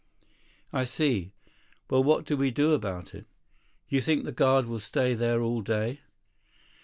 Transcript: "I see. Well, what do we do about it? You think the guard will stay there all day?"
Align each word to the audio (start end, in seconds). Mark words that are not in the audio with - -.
"I 0.73 0.85
see. 0.85 1.31
Well, 1.87 2.03
what 2.03 2.25
do 2.25 2.35
we 2.35 2.49
do 2.49 2.71
about 2.73 3.13
it? 3.13 3.27
You 3.87 4.01
think 4.01 4.23
the 4.23 4.31
guard 4.31 4.65
will 4.65 4.79
stay 4.79 5.13
there 5.13 5.43
all 5.43 5.61
day?" 5.61 5.99